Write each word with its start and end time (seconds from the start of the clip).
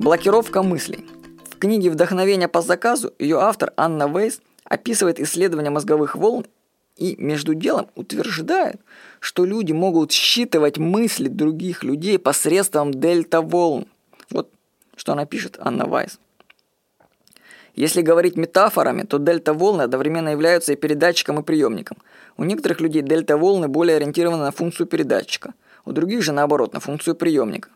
Блокировка 0.00 0.62
мыслей. 0.62 1.04
В 1.50 1.58
книге 1.58 1.90
«Вдохновение 1.90 2.48
по 2.48 2.62
заказу» 2.62 3.12
ее 3.18 3.38
автор 3.38 3.74
Анна 3.76 4.08
Вейс 4.08 4.40
описывает 4.64 5.20
исследование 5.20 5.70
мозговых 5.70 6.16
волн 6.16 6.46
и 6.96 7.16
между 7.18 7.52
делом 7.52 7.88
утверждает, 7.96 8.80
что 9.18 9.44
люди 9.44 9.72
могут 9.72 10.10
считывать 10.10 10.78
мысли 10.78 11.28
других 11.28 11.84
людей 11.84 12.18
посредством 12.18 12.94
дельта-волн. 12.94 13.88
Вот 14.30 14.50
что 14.96 15.12
она 15.12 15.26
пишет, 15.26 15.58
Анна 15.60 15.84
Вайс. 15.84 16.18
Если 17.74 18.00
говорить 18.00 18.38
метафорами, 18.38 19.02
то 19.02 19.18
дельта-волны 19.18 19.82
одновременно 19.82 20.30
являются 20.30 20.72
и 20.72 20.76
передатчиком, 20.76 21.40
и 21.40 21.42
приемником. 21.42 21.98
У 22.38 22.44
некоторых 22.44 22.80
людей 22.80 23.02
дельта-волны 23.02 23.68
более 23.68 23.98
ориентированы 23.98 24.44
на 24.44 24.50
функцию 24.50 24.86
передатчика, 24.86 25.52
у 25.84 25.92
других 25.92 26.22
же 26.22 26.32
наоборот, 26.32 26.72
на 26.72 26.80
функцию 26.80 27.16
приемника. 27.16 27.68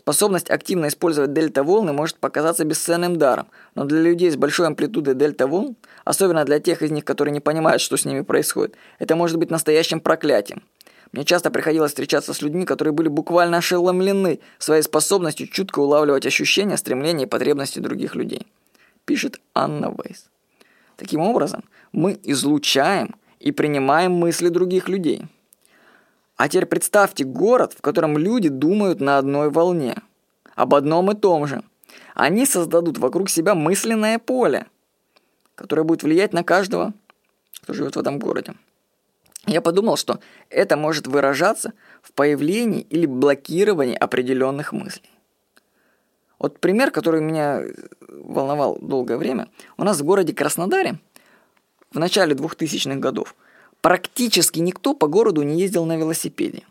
Способность 0.00 0.48
активно 0.48 0.88
использовать 0.88 1.34
дельта-волны 1.34 1.92
может 1.92 2.16
показаться 2.16 2.64
бесценным 2.64 3.16
даром, 3.16 3.48
но 3.74 3.84
для 3.84 4.00
людей 4.00 4.30
с 4.30 4.36
большой 4.36 4.66
амплитудой 4.66 5.14
дельта-волн, 5.14 5.76
особенно 6.06 6.46
для 6.46 6.58
тех 6.58 6.80
из 6.80 6.90
них, 6.90 7.04
которые 7.04 7.32
не 7.32 7.40
понимают, 7.40 7.82
что 7.82 7.98
с 7.98 8.06
ними 8.06 8.22
происходит, 8.22 8.76
это 8.98 9.14
может 9.14 9.36
быть 9.36 9.50
настоящим 9.50 10.00
проклятием. 10.00 10.62
Мне 11.12 11.26
часто 11.26 11.50
приходилось 11.50 11.90
встречаться 11.90 12.32
с 12.32 12.40
людьми, 12.40 12.64
которые 12.64 12.94
были 12.94 13.08
буквально 13.08 13.58
ошеломлены 13.58 14.40
своей 14.58 14.80
способностью 14.80 15.48
чутко 15.48 15.80
улавливать 15.80 16.24
ощущения, 16.24 16.78
стремления 16.78 17.24
и 17.24 17.28
потребности 17.28 17.78
других 17.78 18.14
людей. 18.14 18.46
Пишет 19.04 19.38
Анна 19.54 19.94
Вейс. 20.02 20.30
Таким 20.96 21.20
образом, 21.20 21.62
мы 21.92 22.18
излучаем 22.22 23.16
и 23.38 23.52
принимаем 23.52 24.12
мысли 24.12 24.48
других 24.48 24.88
людей. 24.88 25.26
А 26.40 26.48
теперь 26.48 26.64
представьте 26.64 27.24
город, 27.24 27.74
в 27.74 27.82
котором 27.82 28.16
люди 28.16 28.48
думают 28.48 28.98
на 28.98 29.18
одной 29.18 29.50
волне, 29.50 29.96
об 30.54 30.74
одном 30.74 31.10
и 31.10 31.14
том 31.14 31.46
же. 31.46 31.62
Они 32.14 32.46
создадут 32.46 32.96
вокруг 32.96 33.28
себя 33.28 33.54
мысленное 33.54 34.18
поле, 34.18 34.64
которое 35.54 35.82
будет 35.82 36.02
влиять 36.02 36.32
на 36.32 36.42
каждого, 36.42 36.94
кто 37.60 37.74
живет 37.74 37.94
в 37.94 37.98
этом 37.98 38.18
городе. 38.18 38.54
Я 39.44 39.60
подумал, 39.60 39.98
что 39.98 40.18
это 40.48 40.78
может 40.78 41.06
выражаться 41.06 41.74
в 42.00 42.14
появлении 42.14 42.86
или 42.88 43.04
блокировании 43.04 43.94
определенных 43.94 44.72
мыслей. 44.72 45.10
Вот 46.38 46.58
пример, 46.58 46.90
который 46.90 47.20
меня 47.20 47.62
волновал 48.08 48.78
долгое 48.80 49.18
время. 49.18 49.50
У 49.76 49.84
нас 49.84 50.00
в 50.00 50.04
городе 50.04 50.32
Краснодаре 50.32 51.00
в 51.92 51.98
начале 51.98 52.34
2000-х 52.34 52.96
годов– 52.96 53.36
практически 53.80 54.60
никто 54.60 54.94
по 54.94 55.06
городу 55.06 55.42
не 55.42 55.60
ездил 55.60 55.84
на 55.84 55.96
велосипеде. 55.96 56.62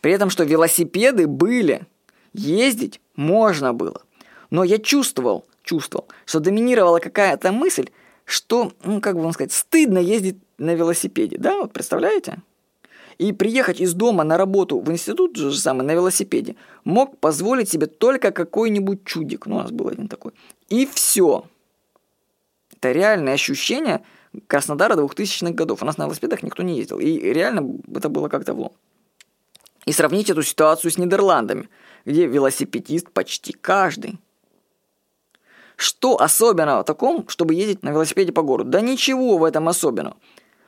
При 0.00 0.12
этом, 0.12 0.30
что 0.30 0.44
велосипеды 0.44 1.26
были, 1.26 1.86
ездить 2.34 3.00
можно 3.16 3.72
было. 3.72 4.02
Но 4.50 4.64
я 4.64 4.78
чувствовал, 4.78 5.46
чувствовал, 5.62 6.06
что 6.26 6.40
доминировала 6.40 6.98
какая-то 6.98 7.52
мысль, 7.52 7.88
что, 8.24 8.72
ну, 8.84 9.00
как 9.00 9.16
бы 9.16 9.22
вам 9.22 9.32
сказать, 9.32 9.52
стыдно 9.52 9.98
ездить 9.98 10.36
на 10.58 10.74
велосипеде, 10.74 11.36
да, 11.38 11.56
вот 11.58 11.72
представляете? 11.72 12.38
И 13.18 13.32
приехать 13.32 13.80
из 13.80 13.94
дома 13.94 14.24
на 14.24 14.36
работу 14.36 14.80
в 14.80 14.90
институт 14.90 15.36
же 15.36 15.56
самый 15.56 15.86
на 15.86 15.92
велосипеде 15.92 16.56
мог 16.84 17.18
позволить 17.18 17.68
себе 17.68 17.86
только 17.86 18.32
какой-нибудь 18.32 19.04
чудик, 19.04 19.46
ну, 19.46 19.56
у 19.56 19.58
нас 19.60 19.70
был 19.70 19.88
один 19.88 20.08
такой, 20.08 20.32
и 20.68 20.86
все. 20.86 21.46
Это 22.76 22.92
реальное 22.92 23.34
ощущение– 23.34 24.02
Краснодара 24.46 24.94
2000-х 24.94 25.52
годов. 25.52 25.82
У 25.82 25.86
нас 25.86 25.98
на 25.98 26.04
велосипедах 26.04 26.42
никто 26.42 26.62
не 26.62 26.78
ездил. 26.78 26.98
И 26.98 27.18
реально 27.18 27.78
это 27.94 28.08
было 28.08 28.28
как-то 28.28 28.54
влом. 28.54 28.72
И 29.86 29.92
сравнить 29.92 30.30
эту 30.30 30.42
ситуацию 30.42 30.90
с 30.90 30.98
Нидерландами, 30.98 31.68
где 32.04 32.26
велосипедист 32.26 33.10
почти 33.10 33.52
каждый. 33.52 34.18
Что 35.76 36.20
особенного 36.20 36.82
в 36.82 36.84
таком, 36.84 37.28
чтобы 37.28 37.54
ездить 37.54 37.82
на 37.82 37.90
велосипеде 37.90 38.32
по 38.32 38.42
городу? 38.42 38.70
Да 38.70 38.80
ничего 38.80 39.38
в 39.38 39.44
этом 39.44 39.68
особенного. 39.68 40.16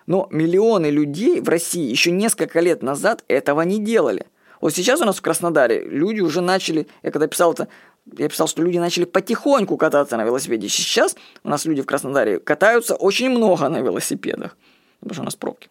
Но 0.07 0.29
миллионы 0.31 0.87
людей 0.87 1.41
в 1.41 1.49
России 1.49 1.89
еще 1.89 2.11
несколько 2.11 2.61
лет 2.61 2.83
назад 2.83 3.25
этого 3.29 3.63
не 3.63 3.83
делали. 3.83 4.27
Вот 4.61 4.75
сейчас 4.75 5.01
у 5.01 5.05
нас 5.05 5.17
в 5.17 5.23
Краснодаре 5.23 5.85
люди 5.85 6.21
уже 6.21 6.41
начали, 6.41 6.87
я 7.03 7.11
когда 7.11 7.27
писал 7.27 7.53
это 7.53 7.69
я 8.13 8.29
писал, 8.29 8.47
что 8.47 8.63
люди 8.63 8.79
начали 8.79 9.05
потихоньку 9.05 9.77
кататься 9.77 10.17
на 10.17 10.25
велосипеде. 10.25 10.69
Сейчас 10.69 11.17
у 11.43 11.49
нас 11.49 11.65
люди 11.65 11.83
в 11.83 11.87
Краснодаре 11.87 12.39
катаются 12.39 12.95
очень 12.95 13.31
много 13.31 13.69
на 13.69 13.81
велосипедах, 13.81 14.57
потому 15.01 15.15
что 15.15 15.23
у 15.23 15.25
нас 15.25 15.37
пробки. 15.37 15.69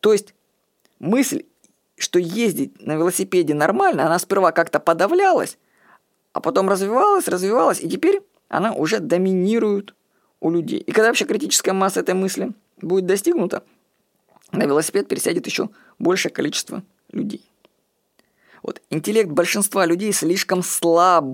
То 0.00 0.12
есть 0.12 0.34
мысль, 0.98 1.44
что 1.96 2.18
ездить 2.18 2.80
на 2.84 2.96
велосипеде 2.96 3.54
нормально, 3.54 4.06
она 4.06 4.18
сперва 4.18 4.52
как-то 4.52 4.80
подавлялась, 4.80 5.58
а 6.32 6.40
потом 6.40 6.68
развивалась, 6.68 7.28
развивалась, 7.28 7.80
и 7.80 7.88
теперь 7.88 8.20
она 8.48 8.72
уже 8.72 8.98
доминирует 8.98 9.94
у 10.40 10.50
людей. 10.50 10.80
И 10.80 10.92
когда 10.92 11.08
вообще 11.08 11.24
критическая 11.24 11.72
масса 11.72 12.00
этой 12.00 12.14
мысли 12.14 12.52
будет 12.80 13.06
достигнута, 13.06 13.62
на 14.50 14.64
велосипед 14.64 15.08
пересядет 15.08 15.46
еще 15.46 15.70
большее 15.98 16.32
количество 16.32 16.82
людей. 17.10 17.48
Вот 18.62 18.80
интеллект 18.90 19.30
большинства 19.30 19.86
людей 19.86 20.12
слишком 20.12 20.62
слаб, 20.62 21.24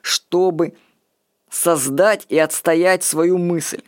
чтобы 0.00 0.74
создать 1.50 2.26
и 2.28 2.38
отстоять 2.38 3.02
свою 3.02 3.38
мысль. 3.38 3.82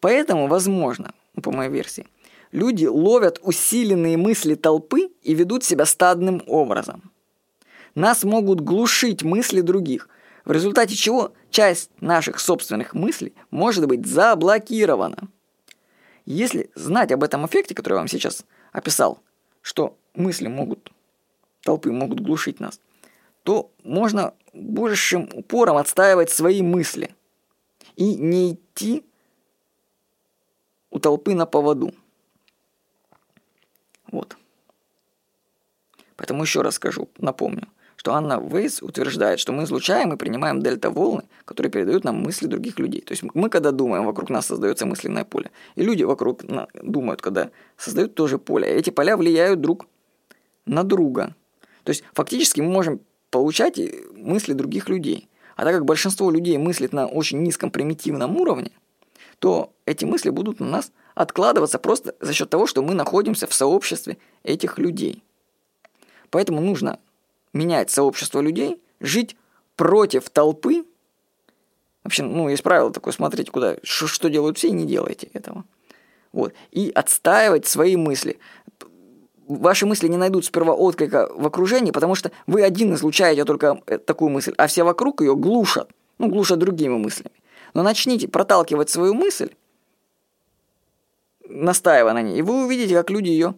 Поэтому, 0.00 0.48
возможно, 0.48 1.12
ну, 1.34 1.42
по 1.42 1.52
моей 1.52 1.70
версии, 1.70 2.06
люди 2.52 2.86
ловят 2.86 3.38
усиленные 3.42 4.16
мысли 4.16 4.54
толпы 4.54 5.10
и 5.22 5.34
ведут 5.34 5.62
себя 5.62 5.84
стадным 5.84 6.42
образом. 6.46 7.12
Нас 7.94 8.24
могут 8.24 8.60
глушить 8.60 9.22
мысли 9.22 9.60
других, 9.60 10.08
в 10.44 10.52
результате 10.52 10.94
чего 10.94 11.32
часть 11.50 11.90
наших 12.00 12.40
собственных 12.40 12.94
мыслей 12.94 13.34
может 13.50 13.86
быть 13.86 14.06
заблокирована. 14.06 15.28
Если 16.24 16.70
знать 16.74 17.12
об 17.12 17.22
этом 17.22 17.46
эффекте, 17.46 17.74
который 17.74 17.94
я 17.94 17.98
вам 17.98 18.08
сейчас 18.08 18.44
описал, 18.72 19.20
что 19.60 19.96
мысли 20.14 20.46
могут 20.46 20.90
толпы 21.62 21.90
могут 21.90 22.20
глушить 22.20 22.60
нас, 22.60 22.80
то 23.42 23.70
можно 23.84 24.34
большим 24.52 25.28
упором 25.32 25.76
отстаивать 25.76 26.30
свои 26.30 26.62
мысли 26.62 27.14
и 27.96 28.14
не 28.16 28.52
идти 28.52 29.04
у 30.90 30.98
толпы 30.98 31.34
на 31.34 31.46
поводу. 31.46 31.94
Вот. 34.10 34.36
Поэтому 36.16 36.42
еще 36.42 36.62
раз 36.62 36.74
скажу, 36.74 37.08
напомню, 37.18 37.68
что 37.96 38.14
Анна 38.14 38.40
Вейс 38.40 38.82
утверждает, 38.82 39.40
что 39.40 39.52
мы 39.52 39.64
излучаем 39.64 40.12
и 40.12 40.16
принимаем 40.16 40.62
дельта-волны, 40.62 41.24
которые 41.44 41.70
передают 41.70 42.04
нам 42.04 42.16
мысли 42.16 42.46
других 42.46 42.78
людей. 42.78 43.02
То 43.02 43.12
есть 43.12 43.22
мы, 43.22 43.50
когда 43.50 43.72
думаем, 43.72 44.06
вокруг 44.06 44.30
нас 44.30 44.46
создается 44.46 44.86
мысленное 44.86 45.24
поле. 45.24 45.50
И 45.76 45.82
люди 45.82 46.02
вокруг 46.02 46.42
думают, 46.82 47.22
когда 47.22 47.50
создают 47.76 48.14
тоже 48.14 48.38
поле. 48.38 48.68
И 48.68 48.78
эти 48.78 48.90
поля 48.90 49.16
влияют 49.16 49.60
друг 49.60 49.86
на 50.66 50.82
друга. 50.82 51.34
То 51.84 51.90
есть 51.90 52.04
фактически 52.12 52.60
мы 52.60 52.70
можем 52.70 53.00
получать 53.30 53.80
мысли 54.12 54.52
других 54.52 54.88
людей. 54.88 55.28
А 55.56 55.64
так 55.64 55.74
как 55.74 55.84
большинство 55.84 56.30
людей 56.30 56.56
мыслит 56.58 56.92
на 56.92 57.06
очень 57.06 57.42
низком 57.42 57.70
примитивном 57.70 58.36
уровне, 58.36 58.72
то 59.38 59.72
эти 59.86 60.04
мысли 60.04 60.30
будут 60.30 60.60
на 60.60 60.66
нас 60.66 60.92
откладываться 61.14 61.78
просто 61.78 62.14
за 62.20 62.32
счет 62.32 62.50
того, 62.50 62.66
что 62.66 62.82
мы 62.82 62.94
находимся 62.94 63.46
в 63.46 63.54
сообществе 63.54 64.18
этих 64.42 64.78
людей. 64.78 65.22
Поэтому 66.30 66.60
нужно 66.60 66.98
менять 67.52 67.90
сообщество 67.90 68.40
людей, 68.40 68.80
жить 69.00 69.36
против 69.76 70.30
толпы. 70.30 70.84
Вообще, 72.04 72.22
ну, 72.22 72.48
есть 72.48 72.62
правило 72.62 72.92
такое, 72.92 73.12
смотрите, 73.12 73.50
куда, 73.50 73.76
что, 73.82 74.06
что 74.06 74.30
делают 74.30 74.58
все, 74.58 74.68
и 74.68 74.72
не 74.72 74.86
делайте 74.86 75.28
этого. 75.32 75.64
Вот. 76.32 76.54
И 76.70 76.90
отстаивать 76.90 77.66
свои 77.66 77.96
мысли 77.96 78.38
ваши 79.50 79.86
мысли 79.86 80.08
не 80.08 80.16
найдут 80.16 80.44
сперва 80.44 80.72
отклика 80.72 81.28
в 81.34 81.46
окружении, 81.46 81.90
потому 81.90 82.14
что 82.14 82.30
вы 82.46 82.62
один 82.62 82.94
излучаете 82.94 83.44
только 83.44 83.80
э, 83.86 83.98
такую 83.98 84.30
мысль, 84.30 84.54
а 84.56 84.66
все 84.66 84.84
вокруг 84.84 85.20
ее 85.20 85.34
глушат, 85.34 85.90
ну, 86.18 86.28
глушат 86.28 86.58
другими 86.58 86.96
мыслями. 86.96 87.34
Но 87.74 87.82
начните 87.82 88.28
проталкивать 88.28 88.90
свою 88.90 89.14
мысль, 89.14 89.50
настаивая 91.48 92.12
на 92.12 92.22
ней, 92.22 92.38
и 92.38 92.42
вы 92.42 92.64
увидите, 92.64 92.94
как 92.94 93.10
люди 93.10 93.28
ее 93.28 93.54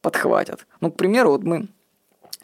подхватят. 0.00 0.66
Ну, 0.80 0.90
к 0.90 0.96
примеру, 0.96 1.30
вот 1.30 1.42
мы 1.42 1.68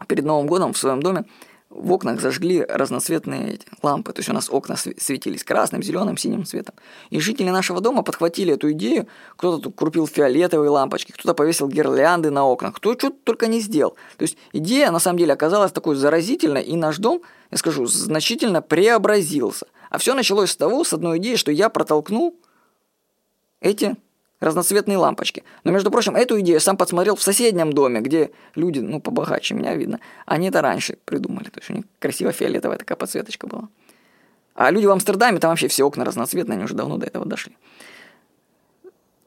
перед 0.07 0.25
Новым 0.25 0.47
годом 0.47 0.73
в 0.73 0.79
своем 0.79 1.03
доме 1.03 1.25
в 1.71 1.93
окнах 1.93 2.21
зажгли 2.21 2.65
разноцветные 2.67 3.55
эти 3.55 3.67
лампы. 3.83 4.13
То 4.13 4.21
есть 4.21 4.29
у 4.31 4.33
нас 4.33 4.49
окна 4.51 4.77
светились 4.77 5.45
красным, 5.45 5.83
зеленым, 5.83 6.17
синим 6.17 6.45
цветом. 6.45 6.75
И 7.11 7.21
жители 7.21 7.51
нашего 7.51 7.81
дома 7.81 8.03
подхватили 8.03 8.55
эту 8.55 8.73
идею. 8.73 9.07
Кто-то 9.37 9.65
тут 9.65 9.77
купил 9.77 10.07
фиолетовые 10.07 10.71
лампочки, 10.71 11.13
кто-то 11.13 11.35
повесил 11.35 11.69
гирлянды 11.69 12.31
на 12.31 12.47
окнах, 12.47 12.75
кто 12.75 12.95
что-то 12.95 13.17
только 13.25 13.49
не 13.49 13.61
сделал. 13.61 13.97
То 14.17 14.23
есть 14.23 14.39
идея 14.53 14.91
на 14.91 14.99
самом 14.99 15.19
деле 15.19 15.35
оказалась 15.35 15.73
такой 15.73 15.97
заразительной, 15.97 16.63
и 16.63 16.75
наш 16.77 16.99
дом, 16.99 17.23
я 17.51 17.59
скажу, 17.59 17.87
значительно 17.87 18.63
преобразился. 18.63 19.67
А 19.91 19.99
все 19.99 20.15
началось 20.15 20.51
с 20.51 20.57
того, 20.57 20.85
с 20.85 20.93
одной 20.93 21.19
идеи, 21.19 21.37
что 21.37 21.53
я 21.53 21.69
протолкнул 21.69 22.35
эти 23.61 23.97
разноцветные 24.41 24.99
лампочки. 24.99 25.45
Но, 25.65 25.73
между 25.73 25.91
прочим, 25.91 26.17
эту 26.17 26.41
идею 26.41 26.61
сам 26.61 26.77
подсмотрел 26.77 27.17
в 27.17 27.23
соседнем 27.23 27.73
доме, 27.73 28.01
где 28.01 28.31
люди, 28.55 28.79
ну, 28.79 29.01
побогаче 29.01 29.55
меня 29.55 29.75
видно, 29.75 30.01
они 30.27 30.49
это 30.49 30.63
раньше 30.63 30.99
придумали. 31.05 31.49
То 31.49 31.61
есть 31.61 31.71
у 31.71 31.75
них 31.75 31.85
красиво 31.99 32.33
фиолетовая 32.33 32.79
такая 32.79 32.97
подсветочка 32.97 33.47
была. 33.47 33.69
А 34.55 34.71
люди 34.71 34.87
в 34.87 34.91
Амстердаме, 34.91 35.39
там 35.39 35.51
вообще 35.51 35.69
все 35.69 35.85
окна 35.85 36.05
разноцветные, 36.05 36.57
они 36.57 36.65
уже 36.65 36.75
давно 36.75 36.97
до 36.97 37.07
этого 37.07 37.25
дошли. 37.25 37.57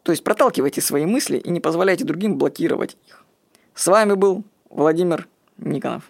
То 0.03 0.11
есть 0.11 0.23
проталкивайте 0.23 0.81
свои 0.81 1.05
мысли 1.05 1.37
и 1.37 1.49
не 1.49 1.59
позволяйте 1.59 2.03
другим 2.03 2.37
блокировать 2.37 2.97
их. 3.07 3.23
С 3.75 3.87
вами 3.87 4.13
был 4.13 4.43
Владимир 4.69 5.27
Никонов. 5.57 6.03